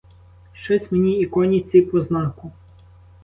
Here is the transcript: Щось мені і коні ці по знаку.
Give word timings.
Щось 0.53 0.91
мені 0.91 1.19
і 1.21 1.25
коні 1.25 1.61
ці 1.61 1.81
по 1.81 2.01
знаку. 2.01 2.51